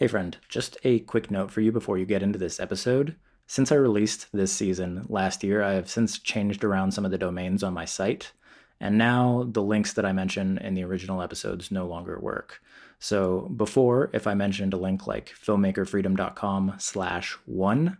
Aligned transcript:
Hey, 0.00 0.06
friend, 0.06 0.36
just 0.48 0.78
a 0.84 1.00
quick 1.00 1.28
note 1.28 1.50
for 1.50 1.60
you 1.60 1.72
before 1.72 1.98
you 1.98 2.06
get 2.06 2.22
into 2.22 2.38
this 2.38 2.60
episode. 2.60 3.16
Since 3.48 3.72
I 3.72 3.74
released 3.74 4.28
this 4.32 4.52
season 4.52 5.04
last 5.08 5.42
year, 5.42 5.60
I 5.60 5.72
have 5.72 5.90
since 5.90 6.20
changed 6.20 6.62
around 6.62 6.92
some 6.92 7.04
of 7.04 7.10
the 7.10 7.18
domains 7.18 7.64
on 7.64 7.74
my 7.74 7.84
site, 7.84 8.30
and 8.78 8.96
now 8.96 9.48
the 9.50 9.60
links 9.60 9.94
that 9.94 10.06
I 10.06 10.12
mention 10.12 10.56
in 10.58 10.74
the 10.74 10.84
original 10.84 11.20
episodes 11.20 11.72
no 11.72 11.84
longer 11.88 12.16
work. 12.20 12.62
So 13.00 13.50
before, 13.56 14.10
if 14.12 14.28
I 14.28 14.34
mentioned 14.34 14.72
a 14.72 14.76
link 14.76 15.08
like 15.08 15.34
filmmakerfreedom.com 15.34 16.74
slash 16.78 17.32
one, 17.44 17.98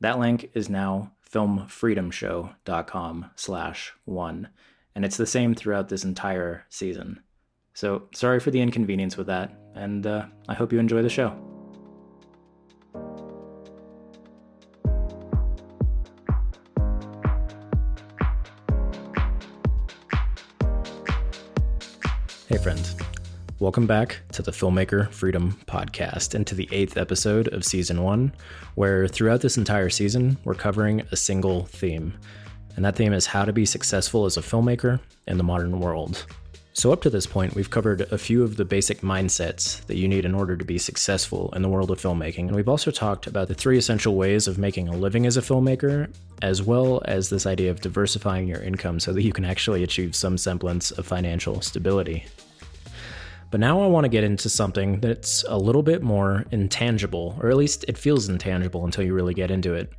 that 0.00 0.18
link 0.18 0.50
is 0.52 0.68
now 0.68 1.12
filmfreedomshow.com 1.32 3.30
slash 3.36 3.94
one. 4.04 4.48
And 4.94 5.02
it's 5.06 5.16
the 5.16 5.24
same 5.26 5.54
throughout 5.54 5.88
this 5.88 6.04
entire 6.04 6.66
season. 6.68 7.22
So 7.74 8.02
sorry 8.12 8.38
for 8.38 8.50
the 8.50 8.60
inconvenience 8.60 9.16
with 9.16 9.28
that, 9.28 9.50
and 9.74 10.06
uh, 10.06 10.26
I 10.46 10.52
hope 10.52 10.74
you 10.74 10.78
enjoy 10.78 11.00
the 11.00 11.08
show. 11.08 11.34
Hey, 22.46 22.58
friends. 22.58 22.94
Welcome 23.58 23.86
back 23.86 24.20
to 24.32 24.42
the 24.42 24.50
Filmmaker 24.50 25.10
Freedom 25.10 25.58
Podcast 25.66 26.34
and 26.34 26.46
to 26.48 26.54
the 26.54 26.68
eighth 26.72 26.98
episode 26.98 27.48
of 27.54 27.64
season 27.64 28.02
one, 28.02 28.34
where 28.74 29.08
throughout 29.08 29.40
this 29.40 29.56
entire 29.56 29.88
season, 29.88 30.36
we're 30.44 30.54
covering 30.54 31.00
a 31.10 31.16
single 31.16 31.64
theme. 31.64 32.12
And 32.76 32.84
that 32.84 32.96
theme 32.96 33.14
is 33.14 33.24
how 33.24 33.46
to 33.46 33.52
be 33.52 33.64
successful 33.64 34.26
as 34.26 34.36
a 34.36 34.42
filmmaker 34.42 35.00
in 35.26 35.38
the 35.38 35.44
modern 35.44 35.80
world. 35.80 36.26
So, 36.74 36.90
up 36.90 37.02
to 37.02 37.10
this 37.10 37.26
point, 37.26 37.54
we've 37.54 37.68
covered 37.68 38.00
a 38.00 38.16
few 38.16 38.42
of 38.42 38.56
the 38.56 38.64
basic 38.64 39.02
mindsets 39.02 39.84
that 39.86 39.98
you 39.98 40.08
need 40.08 40.24
in 40.24 40.34
order 40.34 40.56
to 40.56 40.64
be 40.64 40.78
successful 40.78 41.52
in 41.54 41.60
the 41.60 41.68
world 41.68 41.90
of 41.90 42.00
filmmaking. 42.00 42.46
And 42.46 42.56
we've 42.56 42.68
also 42.68 42.90
talked 42.90 43.26
about 43.26 43.48
the 43.48 43.54
three 43.54 43.76
essential 43.76 44.14
ways 44.14 44.48
of 44.48 44.56
making 44.56 44.88
a 44.88 44.96
living 44.96 45.26
as 45.26 45.36
a 45.36 45.42
filmmaker, 45.42 46.10
as 46.40 46.62
well 46.62 47.02
as 47.04 47.28
this 47.28 47.44
idea 47.44 47.70
of 47.70 47.82
diversifying 47.82 48.48
your 48.48 48.62
income 48.62 49.00
so 49.00 49.12
that 49.12 49.22
you 49.22 49.34
can 49.34 49.44
actually 49.44 49.82
achieve 49.82 50.16
some 50.16 50.38
semblance 50.38 50.90
of 50.92 51.06
financial 51.06 51.60
stability. 51.60 52.24
But 53.50 53.60
now 53.60 53.82
I 53.82 53.86
want 53.86 54.04
to 54.04 54.08
get 54.08 54.24
into 54.24 54.48
something 54.48 54.98
that's 55.00 55.44
a 55.46 55.58
little 55.58 55.82
bit 55.82 56.02
more 56.02 56.46
intangible, 56.52 57.38
or 57.42 57.50
at 57.50 57.56
least 57.58 57.84
it 57.86 57.98
feels 57.98 58.30
intangible 58.30 58.86
until 58.86 59.04
you 59.04 59.12
really 59.12 59.34
get 59.34 59.50
into 59.50 59.74
it. 59.74 59.92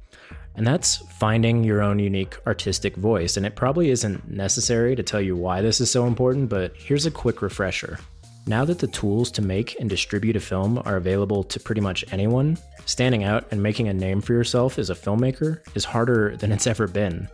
And 0.55 0.67
that's 0.67 0.97
finding 0.97 1.63
your 1.63 1.81
own 1.81 1.99
unique 1.99 2.37
artistic 2.45 2.95
voice. 2.95 3.37
And 3.37 3.45
it 3.45 3.55
probably 3.55 3.89
isn't 3.89 4.29
necessary 4.29 4.95
to 4.95 5.03
tell 5.03 5.21
you 5.21 5.35
why 5.35 5.61
this 5.61 5.81
is 5.81 5.89
so 5.89 6.05
important, 6.05 6.49
but 6.49 6.75
here's 6.75 7.05
a 7.05 7.11
quick 7.11 7.41
refresher. 7.41 7.99
Now 8.45 8.65
that 8.65 8.79
the 8.79 8.87
tools 8.87 9.31
to 9.31 9.41
make 9.41 9.79
and 9.79 9.89
distribute 9.89 10.35
a 10.35 10.39
film 10.41 10.81
are 10.85 10.97
available 10.97 11.43
to 11.45 11.59
pretty 11.59 11.81
much 11.81 12.03
anyone, 12.11 12.57
standing 12.85 13.23
out 13.23 13.47
and 13.51 13.63
making 13.63 13.87
a 13.87 13.93
name 13.93 14.21
for 14.21 14.33
yourself 14.33 14.77
as 14.77 14.89
a 14.89 14.95
filmmaker 14.95 15.59
is 15.75 15.85
harder 15.85 16.35
than 16.35 16.51
it's 16.51 16.67
ever 16.67 16.87
been. 16.87 17.29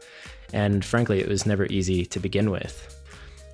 And 0.53 0.85
frankly, 0.85 1.19
it 1.19 1.27
was 1.27 1.45
never 1.45 1.65
easy 1.65 2.05
to 2.05 2.19
begin 2.19 2.51
with. 2.51 2.95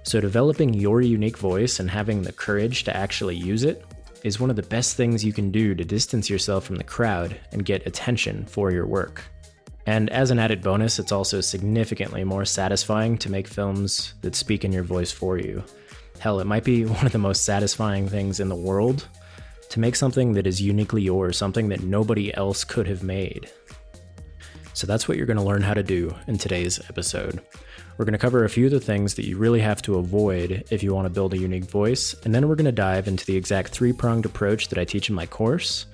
So, 0.03 0.19
developing 0.19 0.73
your 0.73 1.01
unique 1.01 1.37
voice 1.37 1.79
and 1.79 1.89
having 1.89 2.21
the 2.21 2.31
courage 2.31 2.83
to 2.83 2.95
actually 2.95 3.35
use 3.35 3.63
it 3.63 3.83
is 4.25 4.39
one 4.39 4.49
of 4.49 4.55
the 4.55 4.63
best 4.63 4.97
things 4.97 5.23
you 5.23 5.31
can 5.31 5.51
do 5.51 5.75
to 5.75 5.85
distance 5.85 6.31
yourself 6.31 6.65
from 6.65 6.77
the 6.77 6.83
crowd 6.83 7.39
and 7.51 7.63
get 7.63 7.85
attention 7.85 8.43
for 8.47 8.71
your 8.71 8.87
work. 8.87 9.21
And 9.85 10.09
as 10.09 10.31
an 10.31 10.39
added 10.39 10.63
bonus, 10.63 10.97
it's 10.97 11.11
also 11.11 11.41
significantly 11.41 12.23
more 12.23 12.43
satisfying 12.43 13.19
to 13.19 13.29
make 13.29 13.47
films 13.47 14.15
that 14.21 14.35
speak 14.35 14.65
in 14.65 14.71
your 14.71 14.81
voice 14.81 15.11
for 15.11 15.37
you. 15.37 15.63
Hell, 16.17 16.39
it 16.39 16.47
might 16.47 16.63
be 16.63 16.85
one 16.85 17.05
of 17.05 17.11
the 17.11 17.19
most 17.19 17.45
satisfying 17.45 18.09
things 18.09 18.39
in 18.39 18.49
the 18.49 18.55
world 18.55 19.07
to 19.69 19.79
make 19.79 19.95
something 19.95 20.33
that 20.33 20.47
is 20.47 20.59
uniquely 20.59 21.03
yours, 21.03 21.37
something 21.37 21.69
that 21.69 21.83
nobody 21.83 22.35
else 22.35 22.63
could 22.63 22.87
have 22.87 23.03
made. 23.03 23.51
So 24.73 24.87
that's 24.87 25.07
what 25.07 25.17
you're 25.17 25.27
going 25.27 25.37
to 25.37 25.43
learn 25.43 25.61
how 25.61 25.75
to 25.75 25.83
do 25.83 26.15
in 26.25 26.39
today's 26.39 26.79
episode. 26.89 27.41
We're 27.97 28.05
going 28.05 28.13
to 28.13 28.19
cover 28.19 28.43
a 28.43 28.49
few 28.49 28.65
of 28.65 28.71
the 28.71 28.79
things 28.79 29.15
that 29.15 29.25
you 29.25 29.37
really 29.37 29.61
have 29.61 29.81
to 29.83 29.95
avoid 29.95 30.65
if 30.69 30.83
you 30.83 30.93
want 30.93 31.05
to 31.05 31.13
build 31.13 31.33
a 31.33 31.37
unique 31.37 31.65
voice, 31.65 32.13
and 32.25 32.35
then 32.35 32.47
we're 32.47 32.55
going 32.55 32.65
to 32.65 32.71
dive 32.71 33.07
into 33.07 33.25
the 33.25 33.35
exact 33.37 33.69
three 33.69 33.93
pronged 33.93 34.25
approach 34.25 34.67
that 34.69 34.77
I 34.77 34.85
teach 34.85 35.09
in 35.09 35.15
my 35.15 35.25
course 35.25 35.85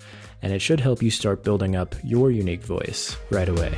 and 0.42 0.54
it 0.54 0.60
should 0.60 0.80
help 0.80 1.02
you 1.02 1.12
start 1.12 1.44
building 1.44 1.76
up 1.76 1.96
your 2.04 2.32
unique 2.32 2.64
voice 2.64 3.16
right 3.30 3.50
away. 3.50 3.72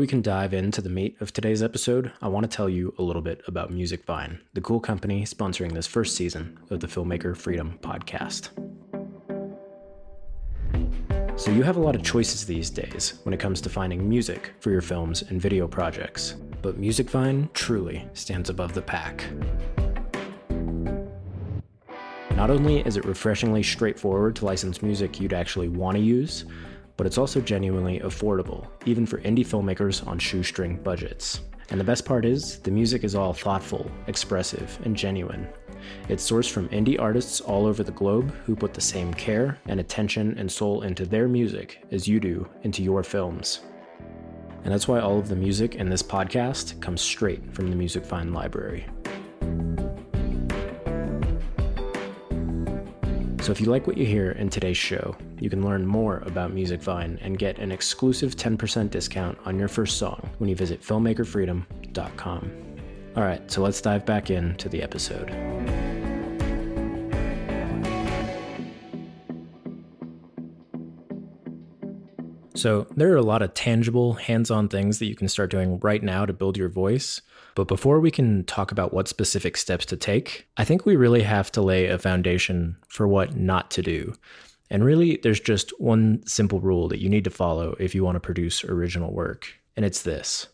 We 0.00 0.06
can 0.06 0.22
dive 0.22 0.54
into 0.54 0.80
the 0.80 0.88
meat 0.88 1.14
of 1.20 1.30
today's 1.30 1.62
episode, 1.62 2.10
I 2.22 2.28
want 2.28 2.50
to 2.50 2.56
tell 2.56 2.70
you 2.70 2.94
a 2.96 3.02
little 3.02 3.20
bit 3.20 3.42
about 3.46 3.70
Musicvine, 3.70 4.40
the 4.54 4.62
cool 4.62 4.80
company 4.80 5.24
sponsoring 5.24 5.74
this 5.74 5.86
first 5.86 6.16
season 6.16 6.58
of 6.70 6.80
the 6.80 6.86
Filmmaker 6.86 7.36
Freedom 7.36 7.78
podcast. 7.82 8.48
So, 11.38 11.50
you 11.50 11.62
have 11.64 11.76
a 11.76 11.80
lot 11.80 11.94
of 11.94 12.02
choices 12.02 12.46
these 12.46 12.70
days 12.70 13.20
when 13.24 13.34
it 13.34 13.40
comes 13.40 13.60
to 13.60 13.68
finding 13.68 14.08
music 14.08 14.54
for 14.60 14.70
your 14.70 14.80
films 14.80 15.20
and 15.20 15.38
video 15.38 15.68
projects, 15.68 16.34
but 16.62 16.80
Musicvine 16.80 17.52
truly 17.52 18.08
stands 18.14 18.48
above 18.48 18.72
the 18.72 18.80
pack. 18.80 19.26
Not 22.36 22.48
only 22.48 22.80
is 22.86 22.96
it 22.96 23.04
refreshingly 23.04 23.62
straightforward 23.62 24.34
to 24.36 24.46
license 24.46 24.80
music 24.80 25.20
you'd 25.20 25.34
actually 25.34 25.68
want 25.68 25.98
to 25.98 26.02
use, 26.02 26.46
but 27.00 27.06
it's 27.06 27.16
also 27.16 27.40
genuinely 27.40 27.98
affordable, 28.00 28.66
even 28.84 29.06
for 29.06 29.22
indie 29.22 29.38
filmmakers 29.38 30.06
on 30.06 30.18
shoestring 30.18 30.76
budgets. 30.82 31.40
And 31.70 31.80
the 31.80 31.84
best 31.84 32.04
part 32.04 32.26
is, 32.26 32.58
the 32.58 32.70
music 32.70 33.04
is 33.04 33.14
all 33.14 33.32
thoughtful, 33.32 33.90
expressive, 34.06 34.78
and 34.84 34.94
genuine. 34.94 35.48
It's 36.10 36.30
sourced 36.30 36.50
from 36.50 36.68
indie 36.68 37.00
artists 37.00 37.40
all 37.40 37.64
over 37.64 37.82
the 37.82 37.90
globe 37.90 38.34
who 38.44 38.54
put 38.54 38.74
the 38.74 38.82
same 38.82 39.14
care 39.14 39.58
and 39.64 39.80
attention 39.80 40.36
and 40.36 40.52
soul 40.52 40.82
into 40.82 41.06
their 41.06 41.26
music 41.26 41.82
as 41.90 42.06
you 42.06 42.20
do 42.20 42.46
into 42.64 42.82
your 42.82 43.02
films. 43.02 43.60
And 44.64 44.70
that's 44.70 44.86
why 44.86 45.00
all 45.00 45.18
of 45.18 45.30
the 45.30 45.36
music 45.36 45.76
in 45.76 45.88
this 45.88 46.02
podcast 46.02 46.82
comes 46.82 47.00
straight 47.00 47.54
from 47.54 47.70
the 47.70 47.76
Musicvine 47.76 48.34
library. 48.34 48.84
So 53.50 53.52
if 53.52 53.60
you 53.60 53.66
like 53.66 53.88
what 53.88 53.98
you 53.98 54.06
hear 54.06 54.30
in 54.30 54.48
today's 54.48 54.76
show, 54.76 55.16
you 55.40 55.50
can 55.50 55.64
learn 55.64 55.84
more 55.84 56.18
about 56.18 56.54
Musicvine 56.54 57.18
and 57.20 57.36
get 57.36 57.58
an 57.58 57.72
exclusive 57.72 58.36
10% 58.36 58.90
discount 58.90 59.36
on 59.44 59.58
your 59.58 59.66
first 59.66 59.98
song 59.98 60.30
when 60.38 60.48
you 60.48 60.54
visit 60.54 60.80
filmmakerfreedom.com. 60.82 62.52
All 63.16 63.24
right, 63.24 63.50
so 63.50 63.60
let's 63.60 63.80
dive 63.80 64.06
back 64.06 64.30
into 64.30 64.68
the 64.68 64.80
episode. 64.80 65.30
So, 72.60 72.86
there 72.94 73.10
are 73.10 73.16
a 73.16 73.22
lot 73.22 73.40
of 73.40 73.54
tangible, 73.54 74.12
hands 74.12 74.50
on 74.50 74.68
things 74.68 74.98
that 74.98 75.06
you 75.06 75.16
can 75.16 75.28
start 75.28 75.50
doing 75.50 75.80
right 75.80 76.02
now 76.02 76.26
to 76.26 76.34
build 76.34 76.58
your 76.58 76.68
voice. 76.68 77.22
But 77.54 77.68
before 77.68 78.00
we 78.00 78.10
can 78.10 78.44
talk 78.44 78.70
about 78.70 78.92
what 78.92 79.08
specific 79.08 79.56
steps 79.56 79.86
to 79.86 79.96
take, 79.96 80.46
I 80.58 80.64
think 80.64 80.84
we 80.84 80.94
really 80.94 81.22
have 81.22 81.50
to 81.52 81.62
lay 81.62 81.86
a 81.86 81.98
foundation 81.98 82.76
for 82.86 83.08
what 83.08 83.34
not 83.34 83.70
to 83.70 83.82
do. 83.82 84.12
And 84.68 84.84
really, 84.84 85.18
there's 85.22 85.40
just 85.40 85.70
one 85.80 86.22
simple 86.26 86.60
rule 86.60 86.86
that 86.88 87.00
you 87.00 87.08
need 87.08 87.24
to 87.24 87.30
follow 87.30 87.76
if 87.80 87.94
you 87.94 88.04
want 88.04 88.16
to 88.16 88.20
produce 88.20 88.62
original 88.62 89.10
work, 89.10 89.50
and 89.74 89.86
it's 89.86 90.02
this. 90.02 90.46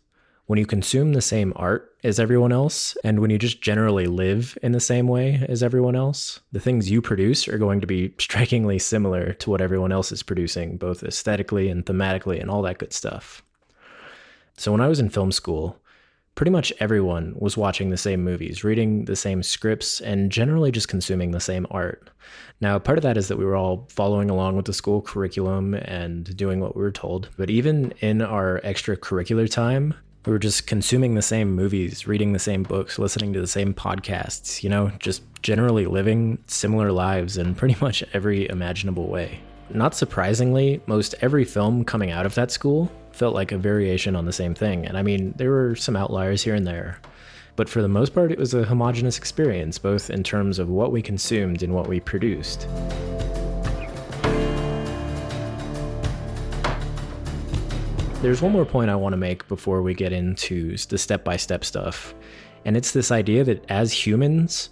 When 0.47 0.61
you 0.61 0.67
consume 0.67 1.13
the 1.13 1.23
same 1.23 1.53
art 1.57 1.93
as 2.05 2.21
everyone 2.21 2.53
else, 2.53 2.97
and 3.03 3.19
when 3.19 3.31
you 3.31 3.39
just 3.39 3.61
generally 3.61 4.07
live 4.07 4.57
in 4.63 4.71
the 4.71 4.79
same 4.79 5.09
way 5.09 5.45
as 5.49 5.61
everyone 5.61 5.97
else, 5.97 6.39
the 6.53 6.61
things 6.61 6.89
you 6.89 7.03
produce 7.03 7.49
are 7.49 7.59
going 7.59 7.81
to 7.81 7.87
be 7.87 8.15
strikingly 8.19 8.79
similar 8.79 9.33
to 9.35 9.51
what 9.51 9.61
everyone 9.61 9.91
else 9.91 10.13
is 10.13 10.23
producing, 10.23 10.77
both 10.77 11.03
aesthetically 11.03 11.69
and 11.69 11.85
thematically 11.85 12.41
and 12.41 12.49
all 12.49 12.63
that 12.63 12.79
good 12.79 12.93
stuff. 12.93 13.43
So, 14.57 14.71
when 14.71 14.81
I 14.81 14.87
was 14.87 15.01
in 15.01 15.11
film 15.11 15.33
school, 15.33 15.81
pretty 16.37 16.53
much 16.53 16.73
everyone 16.79 17.35
was 17.37 17.57
watching 17.57 17.91
the 17.91 17.97
same 17.97 18.23
movies, 18.23 18.63
reading 18.63 19.07
the 19.07 19.17
same 19.17 19.43
scripts, 19.43 20.01
and 20.01 20.31
generally 20.31 20.71
just 20.71 20.87
consuming 20.87 21.33
the 21.33 21.41
same 21.41 21.67
art. 21.73 22.09
Now, 22.61 22.79
part 22.79 22.99
of 22.99 23.03
that 23.03 23.17
is 23.17 23.27
that 23.29 23.37
we 23.37 23.45
were 23.45 23.57
all 23.57 23.89
following 23.91 24.31
along 24.31 24.55
with 24.55 24.67
the 24.67 24.73
school 24.73 25.03
curriculum 25.03 25.75
and 25.75 26.37
doing 26.37 26.61
what 26.61 26.77
we 26.77 26.83
were 26.83 26.93
told. 26.93 27.31
But 27.37 27.51
even 27.51 27.93
in 28.01 28.23
our 28.23 28.61
extracurricular 28.61 29.51
time, 29.51 29.95
we 30.27 30.33
were 30.33 30.39
just 30.41 30.67
consuming 30.67 31.15
the 31.15 31.23
same 31.23 31.55
movies, 31.55 32.09
reading 32.09 32.33
the 32.33 32.39
same 32.41 32.65
books, 32.65 32.99
listening 32.99 33.33
to 33.33 33.41
the 33.41 33.47
same 33.47 33.73
podcasts, 33.73 34.63
you 34.63 34.69
know, 34.69 34.91
just 34.99 35.23
generally 35.41 35.87
living 35.87 36.37
similar 36.49 36.91
lives 36.91 37.37
in 37.39 37.55
pretty 37.55 37.77
much 37.81 38.03
every 38.13 38.49
imaginable 38.49 39.07
way. 39.07 39.41
Not 39.71 39.95
surprisingly, 39.95 40.81
most 40.87 41.15
every 41.21 41.45
film 41.45 41.85
coming 41.85 42.11
out 42.11 42.27
of 42.27 42.35
that 42.35 42.51
school 42.51 42.91
felt 43.13 43.35
like 43.35 43.53
a 43.53 43.59
variation 43.59 44.17
on 44.17 44.27
the 44.27 44.33
same 44.33 44.55
thing. 44.55 44.85
And 44.85 44.99
I 44.99 45.03
mean, 45.03 45.33
there 45.37 45.51
were 45.51 45.77
some 45.77 45.97
outliers 45.97 46.43
here 46.43 46.55
and 46.55 46.67
there. 46.67 46.99
but 47.55 47.71
for 47.71 47.81
the 47.81 47.89
most 47.89 48.13
part, 48.13 48.31
it 48.31 48.39
was 48.39 48.53
a 48.53 48.65
homogenous 48.65 49.17
experience, 49.17 49.79
both 49.79 50.11
in 50.11 50.23
terms 50.23 50.59
of 50.59 50.69
what 50.69 50.93
we 50.93 51.01
consumed 51.01 51.63
and 51.63 51.73
what 51.73 51.89
we 51.89 52.01
produced. 52.01 52.69
There's 58.23 58.41
one 58.43 58.53
more 58.53 58.65
point 58.65 58.91
I 58.91 58.97
want 58.97 59.13
to 59.13 59.19
make 59.19 59.47
before 59.47 59.83
we 59.83 59.95
get 59.95 60.13
into 60.13 60.77
the 60.77 60.99
step 60.99 61.23
by 61.23 61.37
step 61.37 61.65
stuff, 61.65 62.15
and 62.65 62.77
it's 62.77 62.93
this 62.93 63.13
idea 63.13 63.45
that 63.45 63.65
as 63.71 63.93
humans, 63.93 64.71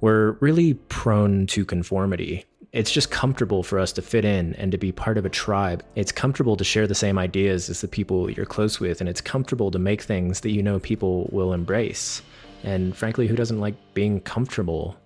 we're 0.00 0.32
really 0.40 0.74
prone 0.74 1.46
to 1.48 1.64
conformity. 1.64 2.46
It's 2.72 2.90
just 2.90 3.10
comfortable 3.10 3.62
for 3.62 3.78
us 3.78 3.92
to 3.92 4.02
fit 4.02 4.24
in 4.24 4.54
and 4.54 4.72
to 4.72 4.78
be 4.78 4.92
part 4.92 5.18
of 5.18 5.26
a 5.26 5.30
tribe. 5.30 5.84
It's 5.94 6.10
comfortable 6.10 6.56
to 6.56 6.64
share 6.64 6.86
the 6.86 6.94
same 6.94 7.18
ideas 7.18 7.70
as 7.70 7.82
the 7.82 7.86
people 7.86 8.30
you're 8.30 8.46
close 8.46 8.80
with, 8.80 9.00
and 9.00 9.08
it's 9.08 9.20
comfortable 9.20 9.70
to 9.70 9.78
make 9.78 10.02
things 10.02 10.40
that 10.40 10.50
you 10.50 10.62
know 10.62 10.80
people 10.80 11.28
will 11.32 11.52
embrace. 11.52 12.22
And 12.64 12.96
frankly, 12.96 13.26
who 13.28 13.36
doesn't 13.36 13.60
like 13.60 13.76
being 13.94 14.20
comfortable? 14.20 14.96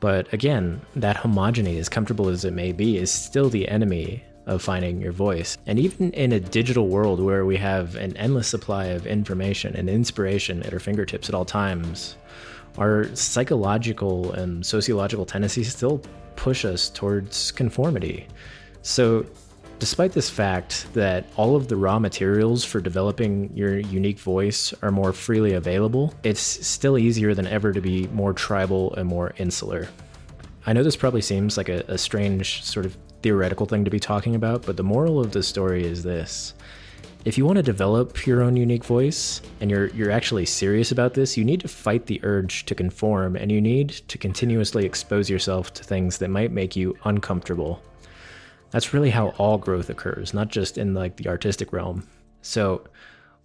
But 0.00 0.32
again, 0.32 0.80
that 0.96 1.16
homogeny, 1.16 1.78
as 1.78 1.88
comfortable 1.88 2.28
as 2.28 2.44
it 2.44 2.54
may 2.54 2.72
be, 2.72 2.96
is 2.96 3.12
still 3.12 3.50
the 3.50 3.68
enemy 3.68 4.24
of 4.46 4.62
finding 4.62 5.00
your 5.00 5.12
voice. 5.12 5.58
And 5.66 5.78
even 5.78 6.12
in 6.12 6.32
a 6.32 6.40
digital 6.40 6.88
world 6.88 7.20
where 7.20 7.44
we 7.44 7.56
have 7.56 7.96
an 7.96 8.16
endless 8.16 8.48
supply 8.48 8.86
of 8.86 9.06
information 9.06 9.74
and 9.74 9.90
inspiration 9.90 10.62
at 10.62 10.72
our 10.72 10.78
fingertips 10.78 11.28
at 11.28 11.34
all 11.34 11.44
times, 11.44 12.16
our 12.78 13.14
psychological 13.14 14.32
and 14.32 14.64
sociological 14.64 15.26
tendencies 15.26 15.74
still 15.74 16.00
push 16.36 16.64
us 16.64 16.88
towards 16.90 17.50
conformity. 17.52 18.26
So, 18.82 19.26
despite 19.78 20.12
this 20.12 20.30
fact 20.30 20.86
that 20.94 21.26
all 21.36 21.56
of 21.56 21.68
the 21.68 21.76
raw 21.76 21.98
materials 21.98 22.64
for 22.64 22.80
developing 22.80 23.50
your 23.54 23.78
unique 23.78 24.18
voice 24.18 24.72
are 24.82 24.90
more 24.90 25.12
freely 25.12 25.54
available, 25.54 26.14
it's 26.22 26.40
still 26.40 26.96
easier 26.96 27.34
than 27.34 27.46
ever 27.46 27.72
to 27.72 27.80
be 27.80 28.06
more 28.08 28.32
tribal 28.32 28.94
and 28.94 29.08
more 29.08 29.34
insular. 29.38 29.88
I 30.66 30.72
know 30.72 30.82
this 30.82 30.96
probably 30.96 31.20
seems 31.20 31.56
like 31.56 31.68
a, 31.68 31.84
a 31.88 31.98
strange 31.98 32.62
sort 32.64 32.86
of 32.86 32.96
theoretical 33.26 33.66
thing 33.66 33.84
to 33.84 33.90
be 33.90 33.98
talking 33.98 34.36
about, 34.36 34.64
but 34.64 34.76
the 34.76 34.84
moral 34.84 35.18
of 35.18 35.32
the 35.32 35.42
story 35.42 35.84
is 35.84 36.04
this 36.04 36.54
if 37.24 37.36
you 37.36 37.44
want 37.44 37.56
to 37.56 37.62
develop 37.62 38.24
your 38.24 38.40
own 38.40 38.56
unique 38.56 38.84
voice 38.84 39.42
and 39.60 39.68
you're 39.68 39.88
you're 39.88 40.12
actually 40.12 40.46
serious 40.46 40.92
about 40.92 41.14
this, 41.14 41.36
you 41.36 41.44
need 41.44 41.58
to 41.58 41.66
fight 41.66 42.06
the 42.06 42.20
urge 42.22 42.64
to 42.66 42.74
conform 42.76 43.34
and 43.34 43.50
you 43.50 43.60
need 43.60 43.88
to 43.88 44.16
continuously 44.16 44.86
expose 44.86 45.28
yourself 45.28 45.74
to 45.74 45.82
things 45.82 46.18
that 46.18 46.30
might 46.30 46.52
make 46.52 46.76
you 46.76 46.96
uncomfortable. 47.02 47.82
That's 48.70 48.94
really 48.94 49.10
how 49.10 49.30
all 49.38 49.58
growth 49.58 49.90
occurs, 49.90 50.32
not 50.32 50.46
just 50.46 50.78
in 50.78 50.94
like 50.94 51.16
the 51.16 51.26
artistic 51.26 51.72
realm. 51.72 52.06
So, 52.42 52.84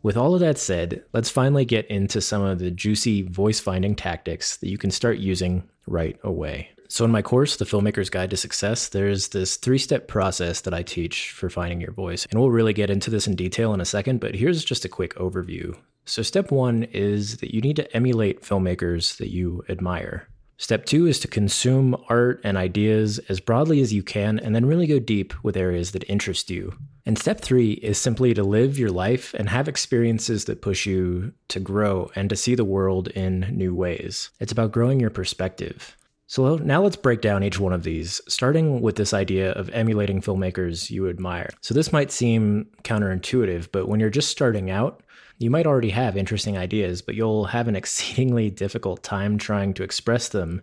with 0.04 0.16
all 0.16 0.36
of 0.36 0.42
that 0.42 0.60
said, 0.60 1.04
let's 1.12 1.31
finally 1.31 1.66
get 1.66 1.88
into 1.88 2.22
some 2.22 2.44
of 2.44 2.60
the 2.60 2.69
juicy 2.69 3.24
voice 3.24 3.60
finding 3.60 3.95
tactics 3.95 4.57
that 4.57 4.69
you 4.69 4.78
can 4.78 4.92
start 4.92 5.18
using 5.18 5.68
right 5.88 6.19
away. 6.24 6.69
So, 6.92 7.06
in 7.06 7.12
my 7.12 7.22
course, 7.22 7.56
The 7.56 7.64
Filmmaker's 7.64 8.10
Guide 8.10 8.32
to 8.32 8.36
Success, 8.36 8.90
there's 8.90 9.30
this 9.30 9.56
three 9.56 9.78
step 9.78 10.10
process 10.10 10.60
that 10.60 10.74
I 10.74 10.84
teach 10.84 11.32
for 11.32 11.50
finding 11.50 11.80
your 11.80 11.94
voice. 11.94 12.28
And 12.30 12.38
we'll 12.38 12.52
really 12.52 12.74
get 12.74 12.90
into 12.90 13.10
this 13.10 13.28
in 13.28 13.36
detail 13.38 13.74
in 13.74 13.80
a 13.80 13.86
second, 13.86 14.20
but 14.20 14.36
here's 14.36 14.66
just 14.66 14.84
a 14.84 14.90
quick 14.90 15.16
overview. 15.16 15.74
So, 16.04 16.22
step 16.22 16.52
one 16.52 16.84
is 16.84 17.38
that 17.38 17.56
you 17.56 17.62
need 17.62 17.78
to 17.78 17.96
emulate 17.96 18.42
filmmakers 18.42 19.16
that 19.20 19.30
you 19.30 19.64
admire. 19.70 20.28
Step 20.58 20.84
two 20.84 21.08
is 21.08 21.18
to 21.22 21.30
consume 21.30 21.96
art 22.10 22.42
and 22.44 22.58
ideas 22.58 23.20
as 23.30 23.40
broadly 23.40 23.80
as 23.80 23.94
you 23.94 24.04
can, 24.04 24.38
and 24.38 24.54
then 24.54 24.66
really 24.66 24.86
go 24.86 25.00
deep 25.00 25.34
with 25.46 25.56
areas 25.56 25.94
that 25.94 26.10
interest 26.10 26.50
you. 26.50 26.76
And 27.06 27.18
step 27.18 27.40
three 27.40 27.72
is 27.72 28.00
simply 28.00 28.34
to 28.34 28.44
live 28.44 28.78
your 28.78 28.92
life 28.92 29.34
and 29.36 29.48
have 29.48 29.70
experiences 29.70 30.44
that 30.44 30.62
push 30.62 30.86
you 30.86 31.32
to 31.48 31.62
grow 31.62 32.12
and 32.18 32.30
to 32.30 32.36
see 32.36 32.54
the 32.54 32.66
world 32.66 33.08
in 33.08 33.48
new 33.54 33.74
ways. 33.74 34.30
It's 34.42 34.52
about 34.52 34.74
growing 34.74 35.00
your 35.00 35.10
perspective. 35.10 35.96
So 36.31 36.56
now 36.56 36.81
let's 36.81 36.95
break 36.95 37.19
down 37.19 37.44
each 37.44 37.60
one 37.60 37.74
of 37.74 37.83
these, 37.83 38.22
starting 38.25 38.80
with 38.80 38.95
this 38.95 39.13
idea 39.13 39.51
of 39.51 39.69
emulating 39.72 40.22
filmmakers 40.22 40.89
you 40.89 41.10
admire. 41.10 41.50
So 41.60 41.74
this 41.74 41.92
might 41.92 42.10
seem 42.10 42.68
counterintuitive, 42.83 43.68
but 43.74 43.89
when 43.89 44.00
you're 44.00 44.10
just 44.10 44.30
starting 44.30 44.72
out, 44.72 45.04
you 45.39 45.50
might 45.50 45.68
already 45.68 45.89
have 45.89 46.16
interesting 46.16 46.57
ideas, 46.57 47.01
but 47.01 47.16
you'll 47.16 47.44
have 47.48 47.68
an 47.68 47.75
exceedingly 47.81 48.50
difficult 48.50 49.04
time 49.04 49.38
trying 49.38 49.74
to 49.74 49.83
express 49.83 50.30
them 50.30 50.62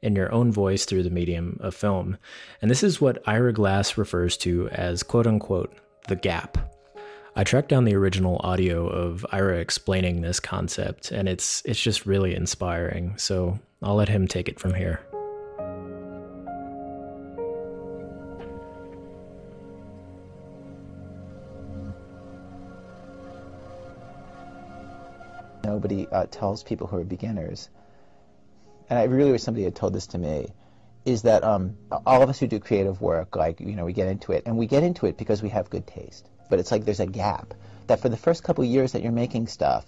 in 0.00 0.16
your 0.16 0.32
own 0.32 0.50
voice 0.50 0.86
through 0.86 1.02
the 1.02 1.10
medium 1.10 1.60
of 1.60 1.74
film. 1.74 2.16
And 2.62 2.70
this 2.70 2.82
is 2.82 2.98
what 2.98 3.22
Ira 3.28 3.52
Glass 3.52 3.98
refers 3.98 4.38
to 4.38 4.70
as 4.70 5.02
quote 5.02 5.26
unquote 5.26 5.76
the 6.08 6.16
gap. 6.16 6.56
I 7.36 7.44
tracked 7.44 7.68
down 7.68 7.84
the 7.84 7.94
original 7.94 8.40
audio 8.42 8.88
of 8.88 9.26
Ira 9.30 9.58
explaining 9.58 10.22
this 10.22 10.40
concept, 10.40 11.10
and 11.10 11.28
it's 11.28 11.62
it's 11.66 11.80
just 11.80 12.06
really 12.06 12.34
inspiring. 12.34 13.18
So 13.18 13.58
I'll 13.82 13.96
let 13.96 14.08
him 14.08 14.26
take 14.26 14.48
it 14.48 14.58
from 14.58 14.74
here. 14.74 15.00
Nobody 25.70 26.06
uh, 26.08 26.26
tells 26.30 26.62
people 26.62 26.86
who 26.86 26.96
are 26.96 27.04
beginners, 27.04 27.68
and 28.88 28.98
I 28.98 29.04
really 29.04 29.32
wish 29.32 29.42
somebody 29.42 29.64
had 29.64 29.76
told 29.76 29.92
this 29.92 30.08
to 30.08 30.18
me, 30.18 30.48
is 31.04 31.22
that 31.22 31.44
um, 31.44 31.76
all 32.04 32.22
of 32.22 32.28
us 32.28 32.38
who 32.38 32.46
do 32.46 32.58
creative 32.58 33.00
work, 33.00 33.36
like, 33.36 33.60
you 33.60 33.76
know, 33.76 33.84
we 33.84 33.92
get 33.92 34.08
into 34.08 34.32
it, 34.32 34.42
and 34.46 34.58
we 34.58 34.66
get 34.66 34.82
into 34.82 35.06
it 35.06 35.16
because 35.16 35.42
we 35.42 35.48
have 35.50 35.70
good 35.70 35.86
taste. 35.86 36.26
But 36.50 36.58
it's 36.58 36.72
like 36.72 36.84
there's 36.84 37.00
a 37.00 37.06
gap 37.06 37.54
that 37.86 38.00
for 38.00 38.08
the 38.08 38.16
first 38.16 38.42
couple 38.42 38.64
years 38.64 38.92
that 38.92 39.02
you're 39.02 39.12
making 39.12 39.46
stuff, 39.46 39.84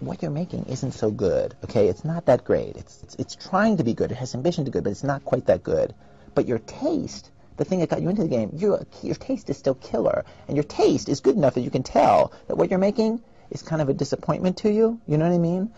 what 0.00 0.20
you're 0.22 0.30
making 0.30 0.66
isn't 0.66 0.92
so 0.92 1.10
good, 1.10 1.54
okay? 1.64 1.88
It's 1.88 2.04
not 2.04 2.26
that 2.26 2.44
great. 2.44 2.76
It's, 2.76 3.02
it's, 3.02 3.14
it's 3.16 3.36
trying 3.36 3.78
to 3.78 3.84
be 3.84 3.94
good. 3.94 4.12
It 4.12 4.16
has 4.16 4.34
ambition 4.34 4.64
to 4.64 4.70
be 4.70 4.74
good, 4.74 4.84
but 4.84 4.90
it's 4.90 5.04
not 5.04 5.24
quite 5.24 5.46
that 5.46 5.62
good. 5.62 5.94
But 6.34 6.46
your 6.46 6.58
taste, 6.58 7.30
the 7.56 7.64
thing 7.64 7.80
that 7.80 7.88
got 7.88 8.02
you 8.02 8.10
into 8.10 8.22
the 8.22 8.28
game, 8.28 8.50
your, 8.54 8.84
your 9.02 9.14
taste 9.14 9.48
is 9.50 9.56
still 9.56 9.76
killer. 9.76 10.24
And 10.46 10.56
your 10.56 10.64
taste 10.64 11.08
is 11.08 11.20
good 11.20 11.36
enough 11.36 11.54
that 11.54 11.62
you 11.62 11.70
can 11.70 11.82
tell 11.82 12.32
that 12.48 12.56
what 12.56 12.70
you're 12.70 12.78
making 12.78 13.22
is 13.54 13.62
kind 13.62 13.80
of 13.80 13.88
a 13.88 13.94
disappointment 13.94 14.58
to 14.58 14.70
you. 14.70 15.00
You 15.06 15.16
know 15.16 15.26
what 15.26 15.34
I 15.34 15.38
mean? 15.38 15.70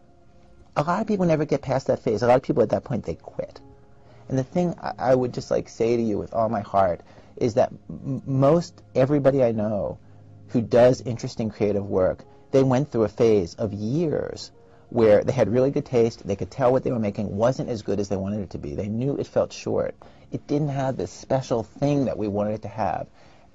A 0.77 0.83
lot 0.83 1.01
of 1.01 1.07
people 1.07 1.27
never 1.27 1.45
get 1.45 1.63
past 1.63 1.87
that 1.87 2.01
phase. 2.03 2.23
A 2.23 2.27
lot 2.27 2.37
of 2.37 2.43
people 2.43 2.63
at 2.63 2.71
that 2.71 2.85
point, 2.85 3.05
they 3.05 3.15
quit. 3.15 3.61
And 4.29 4.37
the 4.37 4.45
thing 4.45 4.75
I, 4.83 4.93
I 4.99 5.15
would 5.15 5.33
just 5.33 5.51
like 5.51 5.69
say 5.69 5.97
to 5.97 6.03
you 6.03 6.19
with 6.19 6.35
all 6.35 6.49
my 6.49 6.63
heart 6.63 7.03
is 7.37 7.55
that 7.55 7.73
most 7.89 8.83
everybody 8.95 9.45
I 9.45 9.53
know 9.53 9.99
who 10.49 10.61
does 10.61 11.01
interesting 11.03 11.51
creative 11.51 11.87
work, 11.87 12.25
they 12.51 12.63
went 12.63 12.91
through 12.91 13.05
a 13.05 13.09
phase 13.09 13.55
of 13.55 13.73
years 13.73 14.51
where 14.89 15.23
they 15.23 15.33
had 15.33 15.53
really 15.53 15.71
good 15.71 15.85
taste. 15.85 16.27
They 16.27 16.37
could 16.37 16.51
tell 16.51 16.73
what 16.73 16.83
they 16.83 16.93
were 16.93 16.99
making 16.99 17.37
wasn't 17.37 17.69
as 17.69 17.83
good 17.83 18.01
as 18.01 18.09
they 18.09 18.17
wanted 18.17 18.41
it 18.41 18.51
to 18.51 18.59
be. 18.59 18.75
They 18.75 18.89
knew 18.89 19.17
it 19.17 19.27
felt 19.27 19.53
short. 19.53 19.95
It 20.33 20.47
didn't 20.47 20.69
have 20.69 20.97
this 20.97 21.11
special 21.11 21.63
thing 21.63 22.07
that 22.07 22.17
we 22.17 22.29
wanted 22.29 22.55
it 22.55 22.63
to 22.63 22.69
have. 22.69 23.07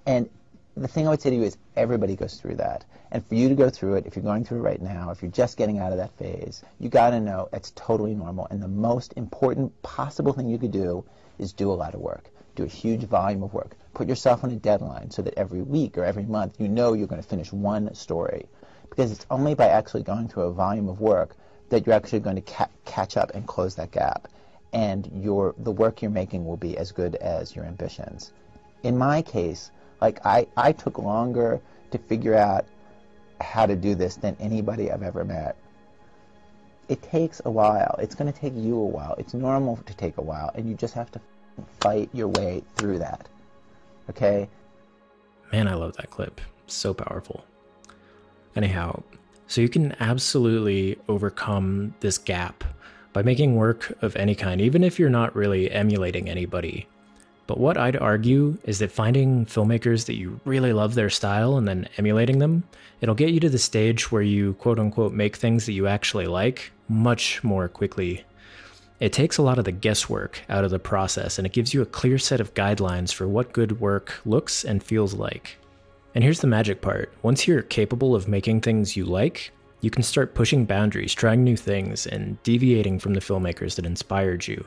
And 0.06 0.30
the 0.76 0.88
thing 0.88 1.06
I 1.06 1.10
would 1.10 1.22
say 1.22 1.30
to 1.30 1.36
you 1.36 1.44
is 1.44 1.58
everybody 1.76 2.16
goes 2.16 2.36
through 2.36 2.56
that. 2.56 2.86
And 3.12 3.26
for 3.26 3.36
you 3.36 3.50
to 3.50 3.56
go 3.56 3.70
through 3.70 3.96
it, 3.96 4.06
if 4.06 4.16
you're 4.16 4.24
going 4.24 4.46
through 4.46 4.60
it 4.60 4.62
right 4.62 4.82
now, 4.82 5.12
if 5.12 5.22
you're 5.22 5.32
just 5.32 5.58
getting 5.58 5.80
out 5.80 5.92
of 5.92 5.98
that 5.98 6.18
phase, 6.18 6.64
you 6.80 6.88
got 6.88 7.10
to 7.10 7.20
know 7.20 7.50
it's 7.52 7.74
totally 7.76 8.16
normal. 8.16 8.48
And 8.50 8.64
the 8.64 8.70
most 8.70 9.14
important 9.18 9.82
possible 9.82 10.32
thing 10.32 10.48
you 10.48 10.58
could 10.58 10.72
do 10.72 11.04
is 11.38 11.52
do 11.52 11.72
a 11.72 11.74
lot 11.74 11.94
of 11.94 12.00
work. 12.00 12.30
Do 12.56 12.64
a 12.64 12.68
huge 12.68 13.04
volume 13.04 13.44
of 13.44 13.54
work. 13.54 13.76
Put 13.94 14.08
yourself 14.08 14.46
on 14.46 14.52
a 14.52 14.56
deadline 14.56 15.12
so 15.12 15.22
that 15.24 15.38
every 15.38 15.62
week 15.62 15.98
or 15.98 16.06
every 16.06 16.24
month 16.24 16.60
you 16.60 16.70
know 16.70 16.94
you're 16.94 17.08
going 17.08 17.22
to 17.22 17.28
finish 17.28 17.52
one 17.52 17.94
story. 17.94 18.46
Because 18.90 19.12
it's 19.12 19.26
only 19.30 19.56
by 19.56 19.68
actually 19.68 20.04
going 20.04 20.30
through 20.30 20.44
a 20.44 20.54
volume 20.54 20.88
of 20.88 21.02
work 21.02 21.36
that 21.70 21.86
you're 21.86 21.96
actually 21.96 22.20
going 22.22 22.36
to 22.38 22.42
ca- 22.42 22.70
catch 22.86 23.18
up 23.18 23.32
and 23.34 23.46
close 23.46 23.76
that 23.76 23.92
gap. 23.92 24.30
And 24.72 25.10
your, 25.22 25.54
the 25.58 25.72
work 25.72 26.02
you're 26.02 26.12
making 26.12 26.46
will 26.46 26.58
be 26.58 26.78
as 26.78 26.94
good 26.94 27.16
as 27.16 27.54
your 27.56 27.66
ambitions. 27.66 28.32
In 28.84 28.98
my 28.98 29.22
case, 29.22 29.70
like 30.02 30.26
I, 30.26 30.48
I 30.58 30.72
took 30.72 30.98
longer 30.98 31.62
to 31.92 31.98
figure 31.98 32.36
out 32.36 32.66
how 33.40 33.66
to 33.66 33.76
do 33.76 33.96
this 33.96 34.16
than 34.16 34.36
anybody 34.40 34.92
I've 34.92 35.04
ever 35.04 35.24
met. 35.24 35.56
It 36.90 37.02
takes 37.02 37.42
a 37.46 37.52
while. 37.52 37.96
It's 38.00 38.16
going 38.16 38.32
to 38.32 38.38
take 38.38 38.54
you 38.56 38.78
a 38.78 38.86
while. 38.86 39.16
It's 39.18 39.34
normal 39.34 39.78
to 39.78 39.94
take 39.94 40.18
a 40.18 40.22
while, 40.22 40.52
and 40.56 40.68
you 40.68 40.76
just 40.76 40.94
have 40.94 41.12
to 41.12 41.22
fight 41.80 42.10
your 42.14 42.28
way 42.28 42.64
through 42.76 43.00
that. 43.00 43.28
Okay? 44.10 44.50
Man, 45.52 45.68
I 45.68 45.76
love 45.76 45.96
that 45.98 46.10
clip. 46.10 46.42
So 46.68 46.94
powerful. 46.94 47.46
Anyhow, 48.56 49.04
so 49.48 49.62
you 49.62 49.70
can 49.70 49.96
absolutely 50.00 50.98
overcome 51.08 51.94
this 52.00 52.18
gap 52.18 52.64
by 53.14 53.22
making 53.22 53.56
work 53.56 53.94
of 54.02 54.16
any 54.16 54.36
kind, 54.36 54.62
even 54.62 54.84
if 54.84 55.00
you're 55.00 55.10
not 55.10 55.36
really 55.36 55.70
emulating 55.72 56.30
anybody. 56.30 56.88
But 57.52 57.60
what 57.60 57.76
I'd 57.76 57.98
argue 57.98 58.58
is 58.64 58.80
that 58.80 58.94
finding 58.94 59.46
filmmakers 59.46 60.06
that 60.06 60.16
you 60.16 60.40
really 60.46 60.72
love 60.72 60.96
their 60.96 61.10
style 61.10 61.58
and 61.58 61.68
then 61.68 61.90
emulating 61.98 62.40
them, 62.40 62.64
it'll 63.02 63.14
get 63.14 63.32
you 63.32 63.42
to 63.42 63.50
the 63.50 63.60
stage 63.60 64.10
where 64.10 64.22
you 64.22 64.54
quote 64.54 64.80
unquote 64.80 65.12
make 65.12 65.36
things 65.36 65.66
that 65.66 65.74
you 65.74 65.86
actually 65.86 66.28
like 66.28 66.72
much 66.88 67.44
more 67.44 67.68
quickly. 67.68 68.24
It 69.02 69.12
takes 69.12 69.38
a 69.38 69.42
lot 69.42 69.60
of 69.60 69.66
the 69.66 69.74
guesswork 69.74 70.40
out 70.48 70.64
of 70.64 70.72
the 70.72 70.80
process 70.80 71.38
and 71.38 71.46
it 71.46 71.52
gives 71.52 71.74
you 71.74 71.82
a 71.82 71.86
clear 71.86 72.18
set 72.18 72.40
of 72.40 72.54
guidelines 72.54 73.14
for 73.14 73.28
what 73.28 73.52
good 73.52 73.82
work 73.82 74.22
looks 74.26 74.64
and 74.64 74.82
feels 74.82 75.14
like. 75.14 75.58
And 76.16 76.24
here's 76.24 76.40
the 76.40 76.48
magic 76.48 76.80
part 76.80 77.12
once 77.22 77.50
you're 77.50 77.64
capable 77.64 78.16
of 78.16 78.30
making 78.30 78.62
things 78.62 78.96
you 78.96 79.04
like, 79.04 79.52
You 79.82 79.90
can 79.90 80.04
start 80.04 80.36
pushing 80.36 80.64
boundaries, 80.64 81.14
trying 81.14 81.44
new 81.44 81.58
things, 81.58 82.08
and 82.08 82.42
deviating 82.44 82.98
from 83.00 83.14
the 83.14 83.20
filmmakers 83.20 83.76
that 83.76 83.86
inspired 83.86 84.48
you. 84.48 84.64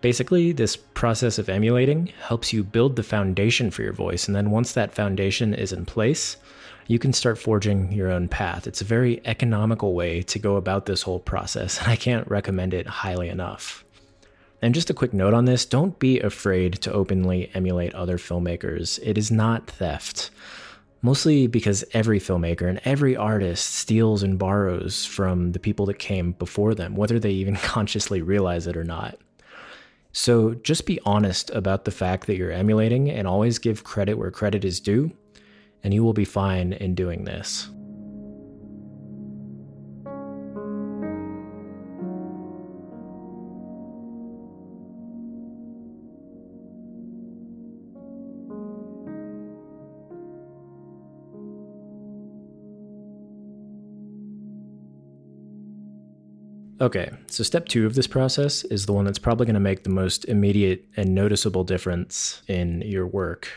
Basically, 0.00 0.52
this 0.52 0.76
process 0.76 1.38
of 1.38 1.48
emulating 1.48 2.12
helps 2.22 2.52
you 2.52 2.62
build 2.62 2.96
the 2.96 3.02
foundation 3.02 3.70
for 3.70 3.82
your 3.82 3.92
voice, 3.92 4.26
and 4.26 4.36
then 4.36 4.50
once 4.50 4.72
that 4.72 4.94
foundation 4.94 5.54
is 5.54 5.72
in 5.72 5.86
place, 5.86 6.36
you 6.86 6.98
can 6.98 7.12
start 7.12 7.38
forging 7.38 7.90
your 7.92 8.10
own 8.10 8.28
path. 8.28 8.66
It's 8.66 8.80
a 8.80 8.84
very 8.84 9.20
economical 9.24 9.94
way 9.94 10.22
to 10.22 10.38
go 10.38 10.56
about 10.56 10.86
this 10.86 11.02
whole 11.02 11.18
process, 11.18 11.80
and 11.80 11.88
I 11.88 11.96
can't 11.96 12.28
recommend 12.28 12.74
it 12.74 12.86
highly 12.86 13.28
enough. 13.28 13.84
And 14.62 14.74
just 14.74 14.90
a 14.90 14.94
quick 14.94 15.12
note 15.12 15.34
on 15.34 15.44
this 15.44 15.64
don't 15.66 15.98
be 15.98 16.20
afraid 16.20 16.74
to 16.82 16.92
openly 16.92 17.50
emulate 17.54 17.94
other 17.94 18.18
filmmakers. 18.18 18.98
It 19.02 19.18
is 19.18 19.30
not 19.30 19.68
theft. 19.68 20.30
Mostly 21.02 21.46
because 21.46 21.84
every 21.92 22.18
filmmaker 22.18 22.68
and 22.68 22.80
every 22.84 23.16
artist 23.16 23.74
steals 23.74 24.22
and 24.22 24.38
borrows 24.38 25.04
from 25.04 25.52
the 25.52 25.58
people 25.58 25.86
that 25.86 25.98
came 25.98 26.32
before 26.32 26.74
them, 26.74 26.96
whether 26.96 27.18
they 27.18 27.30
even 27.30 27.56
consciously 27.72 28.22
realize 28.22 28.66
it 28.66 28.76
or 28.76 28.84
not. 28.84 29.18
So 30.18 30.54
just 30.54 30.86
be 30.86 30.98
honest 31.04 31.50
about 31.50 31.84
the 31.84 31.90
fact 31.90 32.26
that 32.26 32.38
you're 32.38 32.50
emulating 32.50 33.10
and 33.10 33.28
always 33.28 33.58
give 33.58 33.84
credit 33.84 34.14
where 34.14 34.30
credit 34.30 34.64
is 34.64 34.80
due, 34.80 35.12
and 35.84 35.92
you 35.92 36.02
will 36.02 36.14
be 36.14 36.24
fine 36.24 36.72
in 36.72 36.94
doing 36.94 37.24
this. 37.24 37.68
Okay, 56.78 57.10
so 57.26 57.42
step 57.42 57.68
two 57.68 57.86
of 57.86 57.94
this 57.94 58.06
process 58.06 58.62
is 58.64 58.84
the 58.84 58.92
one 58.92 59.06
that's 59.06 59.18
probably 59.18 59.46
going 59.46 59.54
to 59.54 59.60
make 59.60 59.82
the 59.82 59.90
most 59.90 60.26
immediate 60.26 60.84
and 60.94 61.14
noticeable 61.14 61.64
difference 61.64 62.42
in 62.48 62.82
your 62.82 63.06
work. 63.06 63.48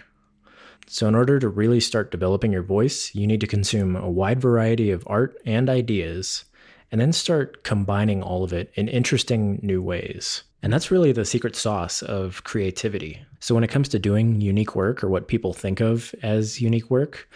So, 0.88 1.06
in 1.06 1.16
order 1.16 1.38
to 1.38 1.50
really 1.50 1.82
start 1.82 2.12
developing 2.12 2.54
your 2.54 2.64
voice, 2.64 3.14
you 3.14 3.28
need 3.28 3.42
to 3.42 3.48
consume 3.48 3.98
a 3.98 4.10
wide 4.10 4.40
variety 4.40 4.90
of 4.90 5.04
art 5.06 5.36
and 5.46 5.70
ideas, 5.70 6.46
and 6.94 7.02
then 7.02 7.12
start 7.12 7.66
combining 7.66 8.24
all 8.24 8.46
of 8.46 8.54
it 8.54 8.72
in 8.76 8.88
interesting 8.88 9.60
new 9.62 9.82
ways. 9.82 10.44
And 10.64 10.72
that's 10.72 10.90
really 10.90 11.12
the 11.12 11.26
secret 11.26 11.56
sauce 11.56 12.02
of 12.02 12.44
creativity. 12.46 13.22
So, 13.42 13.54
when 13.54 13.66
it 13.66 13.70
comes 13.70 13.90
to 13.90 14.00
doing 14.00 14.40
unique 14.40 14.76
work 14.76 15.04
or 15.04 15.10
what 15.10 15.28
people 15.28 15.52
think 15.54 15.82
of 15.82 16.16
as 16.24 16.62
unique 16.62 16.90
work, 16.90 17.30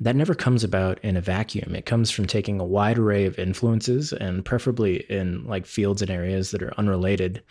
that 0.00 0.16
never 0.16 0.34
comes 0.34 0.64
about 0.64 0.98
in 1.02 1.16
a 1.16 1.20
vacuum. 1.20 1.74
It 1.74 1.86
comes 1.86 2.10
from 2.10 2.26
taking 2.26 2.60
a 2.60 2.64
wide 2.64 2.98
array 2.98 3.26
of 3.26 3.38
influences 3.38 4.12
and 4.12 4.44
preferably 4.44 5.04
in 5.10 5.44
like 5.46 5.66
fields 5.66 6.02
and 6.02 6.10
areas 6.10 6.50
that 6.50 6.62
are 6.62 6.74
unrelated, 6.78 7.42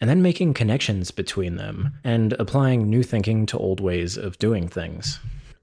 and 0.00 0.10
then 0.10 0.22
making 0.22 0.54
connections 0.54 1.10
between 1.10 1.56
them 1.56 1.92
and 2.04 2.34
applying 2.34 2.88
new 2.88 3.02
thinking 3.02 3.46
to 3.46 3.58
old 3.58 3.80
ways 3.80 4.16
of 4.16 4.38
doing 4.38 4.68
things. 4.68 5.18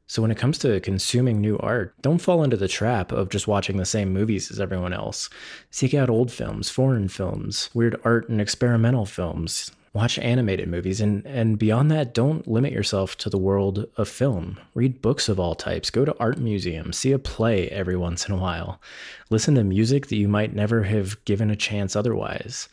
So, 0.07 0.21
when 0.21 0.31
it 0.31 0.37
comes 0.37 0.57
to 0.59 0.79
consuming 0.81 1.39
new 1.39 1.57
art, 1.59 1.95
don't 2.01 2.21
fall 2.21 2.43
into 2.43 2.57
the 2.57 2.67
trap 2.67 3.11
of 3.11 3.29
just 3.29 3.47
watching 3.47 3.77
the 3.77 3.85
same 3.85 4.11
movies 4.11 4.51
as 4.51 4.59
everyone 4.59 4.93
else. 4.93 5.29
Seek 5.71 5.93
out 5.93 6.09
old 6.09 6.31
films, 6.31 6.69
foreign 6.69 7.07
films, 7.07 7.69
weird 7.73 7.99
art 8.03 8.27
and 8.29 8.41
experimental 8.41 9.05
films, 9.05 9.71
watch 9.93 10.17
animated 10.19 10.67
movies 10.67 10.99
and 10.99 11.25
and 11.25 11.59
beyond 11.59 11.91
that 11.91 12.13
don't 12.13 12.47
limit 12.47 12.73
yourself 12.73 13.15
to 13.17 13.29
the 13.29 13.37
world 13.37 13.85
of 13.95 14.09
film. 14.09 14.59
Read 14.73 15.01
books 15.01 15.29
of 15.29 15.39
all 15.39 15.55
types. 15.55 15.89
Go 15.89 16.03
to 16.03 16.15
art 16.19 16.39
museums. 16.39 16.97
See 16.97 17.11
a 17.11 17.19
play 17.19 17.69
every 17.69 17.95
once 17.95 18.27
in 18.27 18.33
a 18.33 18.37
while. 18.37 18.81
Listen 19.29 19.55
to 19.55 19.63
music 19.63 20.07
that 20.07 20.15
you 20.15 20.27
might 20.27 20.55
never 20.55 20.83
have 20.83 21.23
given 21.25 21.51
a 21.51 21.55
chance 21.55 21.95
otherwise. 21.95 22.67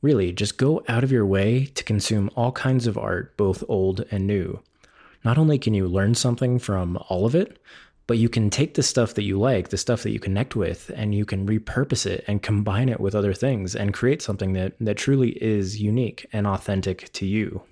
Really 0.00 0.32
just 0.32 0.58
go 0.58 0.82
out 0.86 1.02
of 1.02 1.10
your 1.10 1.26
way 1.26 1.66
to 1.66 1.82
consume 1.82 2.30
all 2.36 2.52
kinds 2.52 2.86
of 2.86 2.98
art 2.98 3.36
both 3.36 3.64
old 3.68 4.04
and 4.10 4.26
new. 4.26 4.60
Not 5.24 5.38
only 5.38 5.58
can 5.58 5.74
you 5.74 5.88
learn 5.88 6.14
something 6.14 6.58
from 6.58 6.98
all 7.08 7.26
of 7.26 7.34
it 7.34 7.58
but 8.06 8.18
you 8.18 8.28
can 8.28 8.50
take 8.50 8.74
the 8.74 8.82
stuff 8.82 9.14
that 9.14 9.22
you 9.22 9.38
like, 9.38 9.68
the 9.68 9.76
stuff 9.76 10.02
that 10.02 10.10
you 10.10 10.20
connect 10.20 10.54
with, 10.54 10.90
and 10.94 11.14
you 11.14 11.24
can 11.24 11.46
repurpose 11.46 12.06
it 12.06 12.24
and 12.26 12.42
combine 12.42 12.88
it 12.88 13.00
with 13.00 13.14
other 13.14 13.32
things 13.32 13.74
and 13.74 13.94
create 13.94 14.20
something 14.20 14.52
that, 14.52 14.74
that 14.80 14.96
truly 14.96 15.30
is 15.42 15.80
unique 15.80 16.26
and 16.32 16.46
authentic 16.46 17.12
to 17.14 17.26
you. 17.26 17.62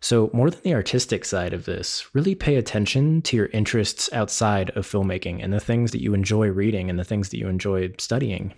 So, 0.00 0.30
more 0.32 0.50
than 0.50 0.60
the 0.62 0.74
artistic 0.74 1.24
side 1.24 1.52
of 1.52 1.64
this, 1.64 2.06
really 2.14 2.34
pay 2.34 2.56
attention 2.56 3.22
to 3.22 3.36
your 3.36 3.46
interests 3.46 4.08
outside 4.12 4.70
of 4.70 4.86
filmmaking 4.86 5.42
and 5.42 5.52
the 5.52 5.60
things 5.60 5.90
that 5.92 6.02
you 6.02 6.14
enjoy 6.14 6.48
reading 6.48 6.90
and 6.90 6.98
the 6.98 7.04
things 7.04 7.30
that 7.30 7.38
you 7.38 7.48
enjoy 7.48 7.90
studying. 7.98 8.52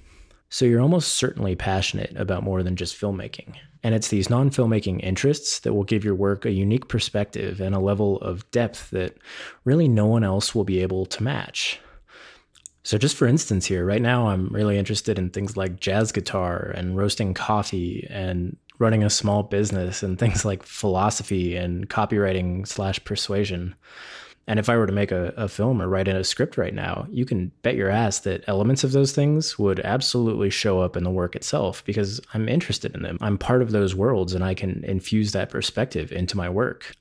So 0.51 0.65
you're 0.65 0.81
almost 0.81 1.15
certainly 1.15 1.55
passionate 1.55 2.17
about 2.17 2.43
more 2.43 2.63
than 2.63 2.77
just 2.77 2.99
filmmaking. 2.99 3.55
And 3.83 3.95
it's 3.95 4.09
these 4.09 4.31
non 4.31 4.51
filmmaking 4.51 5.03
interests 5.03 5.61
that 5.61 5.75
will 5.75 5.85
give 5.85 6.05
your 6.05 6.15
work 6.15 6.45
a 6.45 6.51
unique 6.51 6.89
perspective 6.89 7.61
and 7.61 7.75
a 7.75 7.81
level 7.81 8.19
of 8.19 8.51
depth 8.51 8.91
that 8.91 9.19
really 9.65 9.89
no 9.89 10.07
one 10.07 10.25
else 10.25 10.55
will 10.55 10.65
be 10.65 10.81
able 10.81 11.07
to 11.07 11.23
match. 11.23 11.81
So, 12.83 12.97
just 12.97 13.17
for 13.17 13.27
instance, 13.27 13.67
here, 13.67 13.85
right 13.85 14.01
now, 14.01 14.29
I'm 14.29 14.49
really 14.49 14.79
interested 14.79 15.19
in 15.19 15.31
things 15.31 15.57
like 15.57 15.79
jazz 15.79 16.11
guitar 16.11 16.73
and 16.75 16.97
roasting 16.97 17.35
coffee 17.35 18.07
and 18.09 18.57
running 18.79 19.05
a 19.05 19.11
small 19.11 19.43
business 19.43 20.03
and 20.03 20.19
things 20.21 20.45
like 20.45 20.63
philosophy 20.63 21.57
and 21.57 21.91
copywriting 21.91 22.67
slash 22.67 23.03
persuasion. 23.05 23.75
And 24.49 24.59
if 24.59 24.71
I 24.71 24.79
were 24.79 24.87
to 24.87 24.93
make 24.95 25.13
a, 25.13 25.35
a 25.37 25.47
film 25.47 25.83
or 25.83 25.89
write 25.89 26.09
in 26.09 26.17
a 26.17 26.25
script 26.25 26.57
right 26.57 26.73
now, 26.73 27.07
you 27.11 27.27
can 27.27 27.53
bet 27.61 27.77
your 27.77 27.91
ass 27.91 28.21
that 28.21 28.45
elements 28.49 28.83
of 28.83 28.93
those 28.93 29.13
things 29.13 29.59
would 29.59 29.79
absolutely 29.81 30.49
show 30.49 30.81
up 30.81 30.97
in 30.97 31.05
the 31.05 31.11
work 31.11 31.37
itself 31.37 31.85
because 31.85 32.19
I'm 32.33 32.49
interested 32.49 32.95
in 32.95 33.03
them. 33.03 33.19
I'm 33.21 33.37
part 33.37 33.61
of 33.61 33.73
those 33.73 33.95
worlds 33.95 34.33
and 34.33 34.43
I 34.43 34.55
can 34.55 34.83
infuse 34.85 35.33
that 35.33 35.51
perspective 35.51 36.11
into 36.13 36.35
my 36.35 36.49
work. 36.49 36.97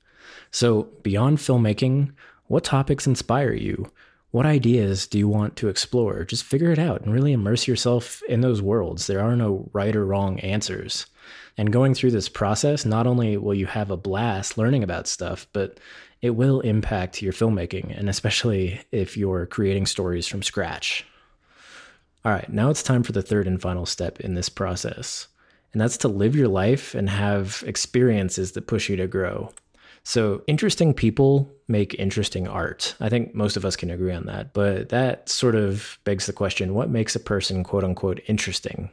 So, 0.50 0.88
beyond 1.02 1.38
filmmaking, 1.38 2.12
what 2.48 2.64
topics 2.64 3.06
inspire 3.06 3.54
you? 3.54 3.90
What 4.30 4.44
ideas 4.44 5.06
do 5.06 5.16
you 5.16 5.26
want 5.26 5.56
to 5.56 5.68
explore? 5.68 6.24
Just 6.24 6.44
figure 6.44 6.70
it 6.70 6.78
out 6.78 7.00
and 7.00 7.14
really 7.14 7.32
immerse 7.32 7.66
yourself 7.66 8.22
in 8.28 8.42
those 8.42 8.60
worlds. 8.60 9.06
There 9.06 9.22
are 9.22 9.36
no 9.36 9.70
right 9.72 9.96
or 9.96 10.04
wrong 10.04 10.38
answers. 10.40 11.06
And 11.56 11.72
going 11.72 11.94
through 11.94 12.10
this 12.10 12.28
process, 12.28 12.84
not 12.84 13.06
only 13.06 13.38
will 13.38 13.54
you 13.54 13.66
have 13.66 13.90
a 13.90 13.96
blast 13.96 14.58
learning 14.58 14.82
about 14.84 15.08
stuff, 15.08 15.46
but 15.54 15.80
it 16.20 16.30
will 16.30 16.60
impact 16.60 17.22
your 17.22 17.32
filmmaking, 17.32 17.96
and 17.96 18.08
especially 18.08 18.80
if 18.90 19.16
you're 19.16 19.46
creating 19.46 19.86
stories 19.86 20.26
from 20.26 20.42
scratch. 20.42 21.04
All 22.24 22.32
right, 22.32 22.50
now 22.52 22.70
it's 22.70 22.82
time 22.82 23.02
for 23.02 23.12
the 23.12 23.22
third 23.22 23.46
and 23.46 23.60
final 23.60 23.86
step 23.86 24.20
in 24.20 24.34
this 24.34 24.48
process, 24.48 25.28
and 25.72 25.80
that's 25.80 25.96
to 25.98 26.08
live 26.08 26.34
your 26.34 26.48
life 26.48 26.94
and 26.94 27.08
have 27.08 27.62
experiences 27.66 28.52
that 28.52 28.66
push 28.66 28.88
you 28.88 28.96
to 28.96 29.06
grow. 29.06 29.52
So, 30.02 30.42
interesting 30.46 30.94
people 30.94 31.52
make 31.68 31.94
interesting 31.94 32.48
art. 32.48 32.94
I 32.98 33.08
think 33.08 33.34
most 33.34 33.56
of 33.56 33.64
us 33.64 33.76
can 33.76 33.90
agree 33.90 34.12
on 34.12 34.26
that, 34.26 34.54
but 34.54 34.88
that 34.88 35.28
sort 35.28 35.54
of 35.54 35.98
begs 36.04 36.26
the 36.26 36.32
question 36.32 36.74
what 36.74 36.90
makes 36.90 37.14
a 37.14 37.20
person 37.20 37.62
quote 37.62 37.84
unquote 37.84 38.20
interesting? 38.26 38.90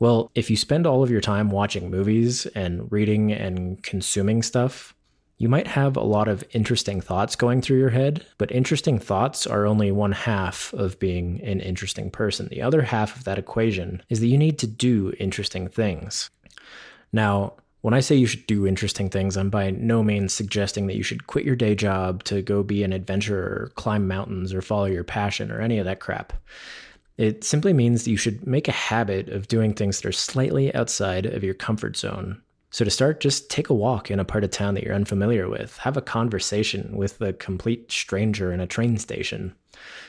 Well, 0.00 0.30
if 0.34 0.50
you 0.50 0.56
spend 0.56 0.86
all 0.86 1.02
of 1.02 1.10
your 1.10 1.20
time 1.20 1.50
watching 1.50 1.90
movies 1.90 2.46
and 2.46 2.90
reading 2.90 3.32
and 3.32 3.82
consuming 3.82 4.42
stuff, 4.42 4.93
you 5.36 5.48
might 5.48 5.66
have 5.66 5.96
a 5.96 6.02
lot 6.02 6.28
of 6.28 6.44
interesting 6.52 7.00
thoughts 7.00 7.34
going 7.34 7.60
through 7.60 7.78
your 7.78 7.90
head, 7.90 8.24
but 8.38 8.52
interesting 8.52 8.98
thoughts 8.98 9.46
are 9.46 9.66
only 9.66 9.90
one 9.90 10.12
half 10.12 10.72
of 10.74 10.98
being 11.00 11.40
an 11.42 11.60
interesting 11.60 12.10
person. 12.10 12.48
The 12.48 12.62
other 12.62 12.82
half 12.82 13.16
of 13.16 13.24
that 13.24 13.38
equation 13.38 14.02
is 14.08 14.20
that 14.20 14.28
you 14.28 14.38
need 14.38 14.58
to 14.60 14.66
do 14.66 15.12
interesting 15.18 15.66
things. 15.68 16.30
Now, 17.12 17.54
when 17.80 17.94
I 17.94 18.00
say 18.00 18.14
you 18.14 18.26
should 18.26 18.46
do 18.46 18.66
interesting 18.66 19.10
things, 19.10 19.36
I'm 19.36 19.50
by 19.50 19.70
no 19.70 20.02
means 20.02 20.32
suggesting 20.32 20.86
that 20.86 20.96
you 20.96 21.02
should 21.02 21.26
quit 21.26 21.44
your 21.44 21.56
day 21.56 21.74
job 21.74 22.22
to 22.24 22.40
go 22.40 22.62
be 22.62 22.82
an 22.82 22.92
adventurer, 22.92 23.64
or 23.64 23.72
climb 23.74 24.06
mountains, 24.06 24.54
or 24.54 24.62
follow 24.62 24.86
your 24.86 25.04
passion, 25.04 25.50
or 25.50 25.60
any 25.60 25.78
of 25.78 25.84
that 25.84 26.00
crap. 26.00 26.32
It 27.18 27.44
simply 27.44 27.72
means 27.72 28.04
that 28.04 28.10
you 28.10 28.16
should 28.16 28.46
make 28.46 28.68
a 28.68 28.72
habit 28.72 29.28
of 29.28 29.48
doing 29.48 29.74
things 29.74 30.00
that 30.00 30.08
are 30.08 30.12
slightly 30.12 30.74
outside 30.74 31.26
of 31.26 31.44
your 31.44 31.54
comfort 31.54 31.96
zone 31.96 32.40
so, 32.74 32.84
to 32.84 32.90
start, 32.90 33.20
just 33.20 33.50
take 33.50 33.70
a 33.70 33.72
walk 33.72 34.10
in 34.10 34.18
a 34.18 34.24
part 34.24 34.42
of 34.42 34.50
town 34.50 34.74
that 34.74 34.82
you're 34.82 34.96
unfamiliar 34.96 35.48
with. 35.48 35.78
Have 35.78 35.96
a 35.96 36.02
conversation 36.02 36.96
with 36.96 37.20
a 37.20 37.32
complete 37.32 37.92
stranger 37.92 38.52
in 38.52 38.58
a 38.58 38.66
train 38.66 38.98
station. 38.98 39.54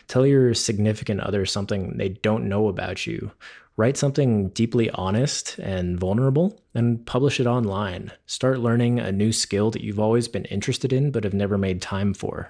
Tell 0.07 0.25
your 0.25 0.55
significant 0.55 1.19
other 1.19 1.45
something 1.45 1.95
they 1.95 2.09
don't 2.09 2.49
know 2.49 2.67
about 2.67 3.05
you. 3.05 3.29
Write 3.77 3.97
something 3.97 4.49
deeply 4.49 4.89
honest 4.89 5.59
and 5.59 5.99
vulnerable 5.99 6.59
and 6.73 7.05
publish 7.05 7.39
it 7.39 7.45
online. 7.45 8.11
Start 8.25 8.57
learning 8.57 8.97
a 8.97 9.11
new 9.11 9.31
skill 9.31 9.69
that 9.69 9.83
you've 9.83 9.99
always 9.99 10.27
been 10.27 10.45
interested 10.45 10.91
in 10.91 11.11
but 11.11 11.23
have 11.23 11.35
never 11.35 11.59
made 11.59 11.83
time 11.83 12.15
for. 12.15 12.49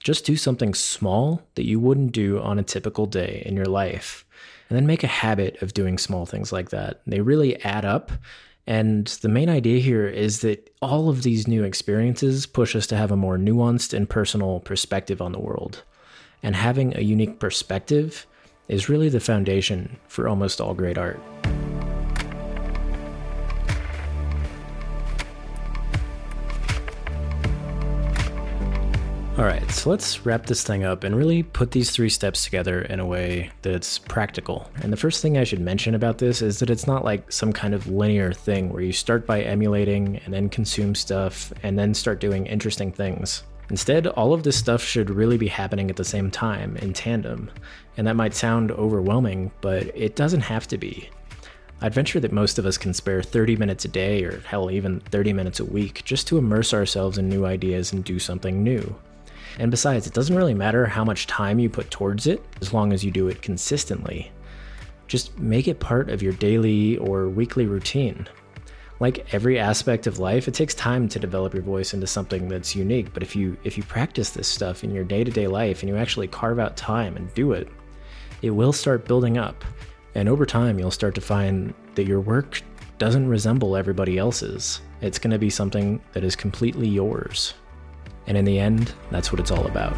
Just 0.00 0.26
do 0.26 0.36
something 0.36 0.74
small 0.74 1.40
that 1.54 1.64
you 1.64 1.80
wouldn't 1.80 2.12
do 2.12 2.42
on 2.42 2.58
a 2.58 2.62
typical 2.62 3.06
day 3.06 3.42
in 3.46 3.56
your 3.56 3.64
life. 3.64 4.26
And 4.68 4.76
then 4.76 4.86
make 4.86 5.02
a 5.02 5.06
habit 5.06 5.62
of 5.62 5.72
doing 5.72 5.96
small 5.96 6.26
things 6.26 6.52
like 6.52 6.68
that. 6.68 7.00
They 7.06 7.22
really 7.22 7.58
add 7.62 7.86
up 7.86 8.12
and 8.66 9.06
the 9.06 9.28
main 9.28 9.50
idea 9.50 9.78
here 9.78 10.06
is 10.06 10.40
that 10.40 10.74
all 10.80 11.08
of 11.10 11.22
these 11.22 11.46
new 11.46 11.64
experiences 11.64 12.46
push 12.46 12.74
us 12.74 12.86
to 12.88 12.96
have 12.96 13.10
a 13.10 13.16
more 13.16 13.36
nuanced 13.36 13.92
and 13.92 14.08
personal 14.08 14.60
perspective 14.60 15.20
on 15.20 15.32
the 15.32 15.40
world. 15.40 15.82
And 16.42 16.56
having 16.56 16.96
a 16.96 17.00
unique 17.00 17.38
perspective 17.38 18.26
is 18.68 18.88
really 18.88 19.10
the 19.10 19.20
foundation 19.20 19.98
for 20.08 20.28
almost 20.28 20.60
all 20.60 20.74
great 20.74 20.96
art. 20.96 21.20
All 29.36 29.44
right, 29.44 29.68
so 29.68 29.90
let's 29.90 30.24
wrap 30.24 30.46
this 30.46 30.62
thing 30.62 30.84
up 30.84 31.02
and 31.02 31.16
really 31.16 31.42
put 31.42 31.72
these 31.72 31.90
three 31.90 32.08
steps 32.08 32.44
together 32.44 32.82
in 32.82 33.00
a 33.00 33.06
way 33.06 33.50
that's 33.62 33.98
practical. 33.98 34.70
And 34.80 34.92
the 34.92 34.96
first 34.96 35.20
thing 35.20 35.36
I 35.36 35.42
should 35.42 35.58
mention 35.58 35.96
about 35.96 36.18
this 36.18 36.40
is 36.40 36.60
that 36.60 36.70
it's 36.70 36.86
not 36.86 37.04
like 37.04 37.32
some 37.32 37.52
kind 37.52 37.74
of 37.74 37.88
linear 37.88 38.32
thing 38.32 38.72
where 38.72 38.80
you 38.80 38.92
start 38.92 39.26
by 39.26 39.42
emulating 39.42 40.18
and 40.24 40.32
then 40.32 40.48
consume 40.48 40.94
stuff 40.94 41.52
and 41.64 41.76
then 41.76 41.94
start 41.94 42.20
doing 42.20 42.46
interesting 42.46 42.92
things. 42.92 43.42
Instead, 43.70 44.06
all 44.06 44.32
of 44.32 44.44
this 44.44 44.56
stuff 44.56 44.84
should 44.84 45.10
really 45.10 45.36
be 45.36 45.48
happening 45.48 45.90
at 45.90 45.96
the 45.96 46.04
same 46.04 46.30
time, 46.30 46.76
in 46.76 46.92
tandem. 46.92 47.50
And 47.96 48.06
that 48.06 48.14
might 48.14 48.34
sound 48.34 48.70
overwhelming, 48.70 49.50
but 49.60 49.90
it 49.96 50.14
doesn't 50.14 50.42
have 50.42 50.68
to 50.68 50.78
be. 50.78 51.10
I'd 51.80 51.92
venture 51.92 52.20
that 52.20 52.30
most 52.30 52.60
of 52.60 52.66
us 52.66 52.78
can 52.78 52.94
spare 52.94 53.20
30 53.20 53.56
minutes 53.56 53.84
a 53.84 53.88
day, 53.88 54.22
or 54.22 54.38
hell, 54.46 54.70
even 54.70 55.00
30 55.00 55.32
minutes 55.32 55.58
a 55.58 55.64
week, 55.64 56.04
just 56.04 56.28
to 56.28 56.38
immerse 56.38 56.72
ourselves 56.72 57.18
in 57.18 57.28
new 57.28 57.44
ideas 57.44 57.92
and 57.92 58.04
do 58.04 58.20
something 58.20 58.62
new. 58.62 58.94
And 59.58 59.70
besides, 59.70 60.06
it 60.06 60.14
doesn't 60.14 60.36
really 60.36 60.54
matter 60.54 60.86
how 60.86 61.04
much 61.04 61.26
time 61.26 61.58
you 61.58 61.68
put 61.68 61.90
towards 61.90 62.26
it, 62.26 62.44
as 62.60 62.72
long 62.72 62.92
as 62.92 63.04
you 63.04 63.10
do 63.10 63.28
it 63.28 63.42
consistently. 63.42 64.32
Just 65.06 65.38
make 65.38 65.68
it 65.68 65.80
part 65.80 66.10
of 66.10 66.22
your 66.22 66.32
daily 66.32 66.96
or 66.96 67.28
weekly 67.28 67.66
routine. 67.66 68.26
Like 69.00 69.34
every 69.34 69.58
aspect 69.58 70.06
of 70.06 70.18
life, 70.18 70.48
it 70.48 70.54
takes 70.54 70.74
time 70.74 71.08
to 71.08 71.18
develop 71.18 71.52
your 71.52 71.62
voice 71.62 71.94
into 71.94 72.06
something 72.06 72.48
that's 72.48 72.76
unique, 72.76 73.12
but 73.12 73.22
if 73.22 73.36
you 73.36 73.56
if 73.64 73.76
you 73.76 73.82
practice 73.82 74.30
this 74.30 74.48
stuff 74.48 74.84
in 74.84 74.94
your 74.94 75.04
day-to-day 75.04 75.46
life 75.46 75.82
and 75.82 75.88
you 75.88 75.96
actually 75.96 76.28
carve 76.28 76.58
out 76.58 76.76
time 76.76 77.16
and 77.16 77.32
do 77.34 77.52
it, 77.52 77.68
it 78.42 78.50
will 78.50 78.72
start 78.72 79.06
building 79.06 79.36
up. 79.36 79.64
And 80.14 80.28
over 80.28 80.46
time, 80.46 80.78
you'll 80.78 80.92
start 80.92 81.14
to 81.16 81.20
find 81.20 81.74
that 81.96 82.06
your 82.06 82.20
work 82.20 82.62
doesn't 82.98 83.28
resemble 83.28 83.76
everybody 83.76 84.16
else's. 84.16 84.80
It's 85.00 85.18
going 85.18 85.32
to 85.32 85.38
be 85.38 85.50
something 85.50 86.00
that 86.12 86.22
is 86.22 86.36
completely 86.36 86.88
yours. 86.88 87.54
And 88.26 88.36
in 88.36 88.44
the 88.44 88.58
end, 88.58 88.94
that's 89.10 89.32
what 89.32 89.40
it's 89.40 89.50
all 89.50 89.66
about. 89.66 89.94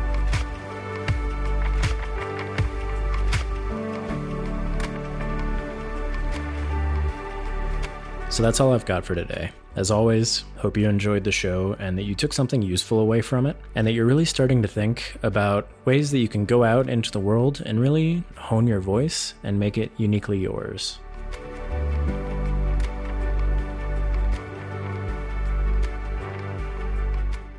So 8.28 8.42
that's 8.42 8.60
all 8.60 8.74
I've 8.74 8.84
got 8.84 9.04
for 9.04 9.14
today. 9.14 9.50
As 9.76 9.90
always, 9.90 10.44
hope 10.56 10.76
you 10.76 10.88
enjoyed 10.88 11.24
the 11.24 11.32
show 11.32 11.76
and 11.78 11.96
that 11.96 12.02
you 12.02 12.14
took 12.14 12.32
something 12.32 12.60
useful 12.60 12.98
away 12.98 13.22
from 13.22 13.46
it, 13.46 13.56
and 13.74 13.86
that 13.86 13.92
you're 13.92 14.06
really 14.06 14.24
starting 14.24 14.62
to 14.62 14.68
think 14.68 15.16
about 15.22 15.68
ways 15.84 16.10
that 16.10 16.18
you 16.18 16.28
can 16.28 16.44
go 16.44 16.64
out 16.64 16.88
into 16.88 17.10
the 17.10 17.20
world 17.20 17.62
and 17.64 17.80
really 17.80 18.24
hone 18.36 18.66
your 18.66 18.80
voice 18.80 19.34
and 19.42 19.58
make 19.58 19.78
it 19.78 19.90
uniquely 19.96 20.38
yours. 20.38 20.98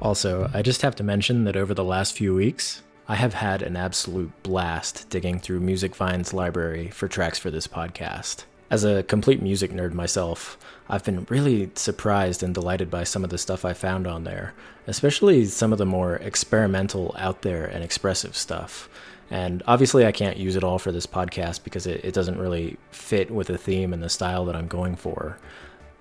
Also, 0.08 0.50
I 0.54 0.62
just 0.62 0.84
have 0.84 0.96
to 0.96 1.04
mention 1.04 1.44
that 1.44 1.58
over 1.58 1.74
the 1.74 1.84
last 1.84 2.16
few 2.16 2.34
weeks, 2.34 2.82
I 3.10 3.16
have 3.16 3.34
had 3.34 3.62
an 3.62 3.76
absolute 3.76 4.32
blast 4.42 5.10
digging 5.10 5.38
through 5.38 5.60
Music 5.60 5.92
Musicvine's 5.92 6.34
library 6.34 6.90
for 6.92 7.10
tracks 7.10 7.38
for 7.38 7.52
this 7.52 7.68
podcast. 7.68 8.46
As 8.70 8.86
a 8.86 9.04
complete 9.04 9.42
music 9.42 9.70
nerd 9.70 9.92
myself, 9.92 10.58
I've 10.88 11.04
been 11.04 11.28
really 11.30 11.72
surprised 11.76 12.42
and 12.42 12.54
delighted 12.54 12.90
by 12.90 13.04
some 13.04 13.26
of 13.26 13.32
the 13.32 13.38
stuff 13.38 13.66
I 13.66 13.74
found 13.74 14.08
on 14.08 14.24
there, 14.24 14.54
especially 14.88 15.44
some 15.44 15.74
of 15.74 15.78
the 15.78 15.86
more 15.86 16.16
experimental, 16.16 17.14
out 17.20 17.42
there, 17.42 17.66
and 17.66 17.84
expressive 17.84 18.38
stuff. 18.38 18.88
And 19.30 19.62
obviously, 19.68 20.06
I 20.06 20.14
can't 20.14 20.38
use 20.38 20.56
it 20.56 20.64
all 20.64 20.80
for 20.80 20.94
this 20.94 21.06
podcast 21.06 21.66
because 21.66 21.86
it, 21.86 22.06
it 22.06 22.14
doesn't 22.14 22.40
really 22.40 22.78
fit 22.92 23.30
with 23.30 23.48
the 23.48 23.58
theme 23.58 23.92
and 23.92 24.02
the 24.02 24.08
style 24.08 24.46
that 24.46 24.56
I'm 24.56 24.70
going 24.70 24.96
for 24.96 25.38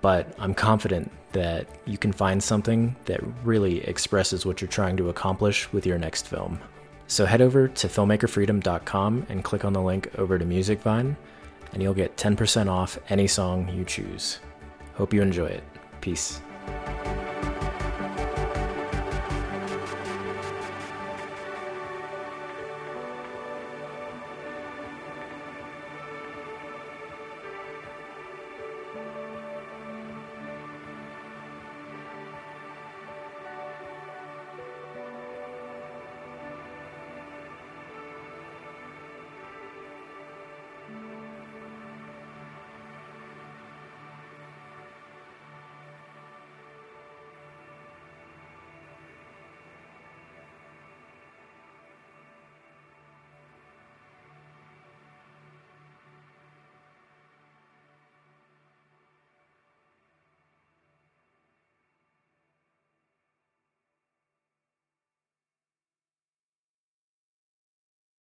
but 0.01 0.33
I'm 0.39 0.53
confident 0.53 1.11
that 1.33 1.67
you 1.85 1.97
can 1.97 2.11
find 2.11 2.41
something 2.41 2.95
that 3.05 3.21
really 3.43 3.83
expresses 3.85 4.45
what 4.45 4.61
you're 4.61 4.69
trying 4.69 4.97
to 4.97 5.09
accomplish 5.09 5.71
with 5.71 5.85
your 5.85 5.97
next 5.97 6.27
film. 6.27 6.59
So 7.07 7.25
head 7.25 7.41
over 7.41 7.67
to 7.67 7.87
filmmakerfreedom.com 7.87 9.27
and 9.29 9.43
click 9.43 9.65
on 9.65 9.73
the 9.73 9.81
link 9.81 10.09
over 10.17 10.37
to 10.37 10.45
Musicvine, 10.45 11.15
and 11.73 11.81
you'll 11.81 11.93
get 11.93 12.17
10% 12.17 12.69
off 12.69 12.97
any 13.09 13.27
song 13.27 13.69
you 13.69 13.85
choose. 13.85 14.39
Hope 14.95 15.13
you 15.13 15.21
enjoy 15.21 15.47
it. 15.47 15.63
Peace. 16.01 16.41